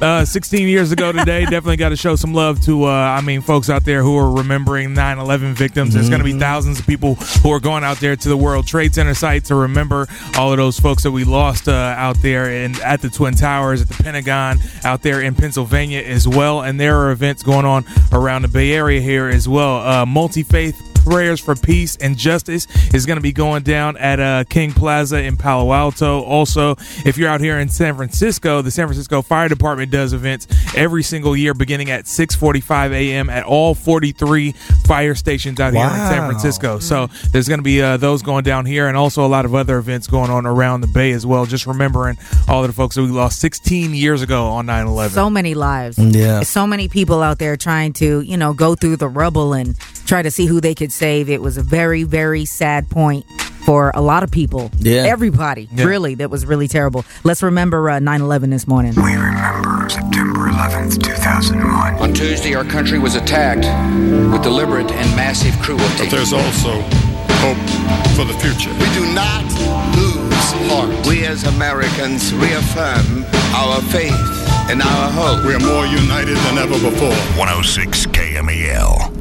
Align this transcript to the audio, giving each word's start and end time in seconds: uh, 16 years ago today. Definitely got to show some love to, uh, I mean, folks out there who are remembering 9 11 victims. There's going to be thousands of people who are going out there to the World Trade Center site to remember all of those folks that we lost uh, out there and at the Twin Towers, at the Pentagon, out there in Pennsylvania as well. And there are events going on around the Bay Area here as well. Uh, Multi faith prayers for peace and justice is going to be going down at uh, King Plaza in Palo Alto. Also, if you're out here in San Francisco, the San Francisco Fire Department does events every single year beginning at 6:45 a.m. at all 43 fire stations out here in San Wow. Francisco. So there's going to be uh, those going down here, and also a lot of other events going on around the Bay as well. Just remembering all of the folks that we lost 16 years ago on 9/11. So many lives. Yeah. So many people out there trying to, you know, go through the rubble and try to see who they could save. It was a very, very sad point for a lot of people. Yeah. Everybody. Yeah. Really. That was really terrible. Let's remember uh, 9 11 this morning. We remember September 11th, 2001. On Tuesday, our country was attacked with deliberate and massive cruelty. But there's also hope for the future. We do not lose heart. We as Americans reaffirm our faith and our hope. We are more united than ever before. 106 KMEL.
uh, 0.00 0.24
16 0.24 0.68
years 0.68 0.92
ago 0.92 1.12
today. 1.12 1.40
Definitely 1.44 1.76
got 1.76 1.90
to 1.90 1.96
show 1.96 2.16
some 2.16 2.32
love 2.32 2.60
to, 2.62 2.84
uh, 2.84 2.88
I 2.88 3.20
mean, 3.20 3.40
folks 3.40 3.68
out 3.70 3.84
there 3.84 4.02
who 4.02 4.16
are 4.16 4.30
remembering 4.30 4.94
9 4.94 5.18
11 5.18 5.54
victims. 5.54 5.94
There's 5.94 6.08
going 6.08 6.20
to 6.20 6.24
be 6.24 6.38
thousands 6.38 6.80
of 6.80 6.86
people 6.86 7.14
who 7.14 7.50
are 7.52 7.60
going 7.60 7.84
out 7.84 7.98
there 7.98 8.16
to 8.16 8.28
the 8.28 8.36
World 8.36 8.66
Trade 8.66 8.94
Center 8.94 9.14
site 9.14 9.44
to 9.46 9.54
remember 9.54 10.06
all 10.36 10.50
of 10.52 10.56
those 10.58 10.78
folks 10.78 11.02
that 11.02 11.10
we 11.10 11.24
lost 11.24 11.68
uh, 11.68 11.72
out 11.72 12.20
there 12.22 12.50
and 12.50 12.78
at 12.80 13.00
the 13.00 13.10
Twin 13.10 13.34
Towers, 13.34 13.82
at 13.82 13.88
the 13.88 14.02
Pentagon, 14.02 14.58
out 14.84 15.02
there 15.02 15.20
in 15.20 15.34
Pennsylvania 15.34 16.00
as 16.00 16.26
well. 16.26 16.62
And 16.62 16.80
there 16.80 16.98
are 16.98 17.10
events 17.10 17.42
going 17.42 17.64
on 17.64 17.84
around 18.12 18.42
the 18.42 18.48
Bay 18.48 18.72
Area 18.72 19.00
here 19.00 19.28
as 19.28 19.48
well. 19.48 19.76
Uh, 19.80 20.06
Multi 20.06 20.42
faith 20.42 20.89
prayers 21.10 21.40
for 21.40 21.56
peace 21.56 21.96
and 21.96 22.16
justice 22.16 22.68
is 22.94 23.04
going 23.04 23.16
to 23.16 23.22
be 23.22 23.32
going 23.32 23.64
down 23.64 23.96
at 23.96 24.20
uh, 24.20 24.44
King 24.48 24.70
Plaza 24.70 25.20
in 25.20 25.36
Palo 25.36 25.72
Alto. 25.72 26.20
Also, 26.20 26.76
if 27.04 27.18
you're 27.18 27.28
out 27.28 27.40
here 27.40 27.58
in 27.58 27.68
San 27.68 27.96
Francisco, 27.96 28.62
the 28.62 28.70
San 28.70 28.86
Francisco 28.86 29.20
Fire 29.20 29.48
Department 29.48 29.90
does 29.90 30.12
events 30.12 30.46
every 30.76 31.02
single 31.02 31.36
year 31.36 31.52
beginning 31.52 31.90
at 31.90 32.04
6:45 32.04 32.92
a.m. 32.92 33.28
at 33.28 33.42
all 33.42 33.74
43 33.74 34.54
fire 34.90 35.14
stations 35.14 35.60
out 35.60 35.72
here 35.72 35.84
in 35.84 35.88
San 35.88 36.22
Wow. 36.22 36.26
Francisco. 36.30 36.80
So 36.80 37.06
there's 37.30 37.46
going 37.46 37.60
to 37.60 37.64
be 37.64 37.80
uh, 37.80 37.96
those 37.96 38.22
going 38.22 38.42
down 38.42 38.66
here, 38.66 38.88
and 38.88 38.96
also 38.96 39.24
a 39.24 39.28
lot 39.28 39.44
of 39.44 39.54
other 39.54 39.78
events 39.78 40.08
going 40.08 40.30
on 40.32 40.46
around 40.46 40.80
the 40.80 40.88
Bay 40.88 41.12
as 41.12 41.24
well. 41.24 41.46
Just 41.46 41.64
remembering 41.64 42.16
all 42.48 42.62
of 42.64 42.66
the 42.68 42.74
folks 42.74 42.96
that 42.96 43.02
we 43.02 43.08
lost 43.08 43.38
16 43.40 43.94
years 43.94 44.20
ago 44.20 44.46
on 44.48 44.66
9/11. 44.66 45.10
So 45.10 45.30
many 45.30 45.54
lives. 45.54 45.96
Yeah. 45.96 46.40
So 46.42 46.66
many 46.66 46.88
people 46.88 47.22
out 47.22 47.38
there 47.38 47.56
trying 47.56 47.92
to, 48.02 48.20
you 48.22 48.36
know, 48.36 48.52
go 48.52 48.74
through 48.74 48.96
the 48.96 49.06
rubble 49.08 49.52
and 49.52 49.78
try 50.06 50.22
to 50.22 50.30
see 50.32 50.46
who 50.46 50.60
they 50.60 50.74
could 50.74 50.90
save. 50.90 51.30
It 51.30 51.40
was 51.40 51.56
a 51.56 51.62
very, 51.62 52.02
very 52.02 52.44
sad 52.44 52.90
point 52.90 53.24
for 53.64 53.92
a 53.94 54.00
lot 54.00 54.24
of 54.24 54.30
people. 54.32 54.72
Yeah. 54.78 55.04
Everybody. 55.06 55.68
Yeah. 55.72 55.84
Really. 55.84 56.16
That 56.16 56.30
was 56.30 56.44
really 56.46 56.66
terrible. 56.66 57.04
Let's 57.22 57.44
remember 57.44 57.88
uh, 57.90 58.00
9 58.00 58.20
11 58.22 58.50
this 58.50 58.66
morning. 58.66 58.94
We 58.96 59.14
remember 59.14 59.88
September 59.88 60.48
11th, 60.50 61.00
2001. 61.04 61.79
On 62.20 62.26
Tuesday, 62.26 62.54
our 62.54 62.64
country 62.64 62.98
was 62.98 63.14
attacked 63.14 63.64
with 64.30 64.42
deliberate 64.42 64.90
and 64.90 65.16
massive 65.16 65.58
cruelty. 65.58 65.86
But 65.96 66.10
there's 66.10 66.34
also 66.34 66.82
hope 67.40 67.56
for 68.14 68.26
the 68.26 68.38
future. 68.38 68.70
We 68.74 68.92
do 68.92 69.10
not 69.14 69.42
lose 69.96 70.52
heart. 70.68 71.06
We 71.06 71.24
as 71.24 71.44
Americans 71.44 72.34
reaffirm 72.34 73.24
our 73.54 73.80
faith 73.88 74.12
and 74.68 74.82
our 74.82 75.10
hope. 75.10 75.46
We 75.46 75.54
are 75.54 75.60
more 75.60 75.86
united 75.86 76.36
than 76.36 76.58
ever 76.58 76.78
before. 76.90 77.16
106 77.38 78.04
KMEL. 78.08 79.19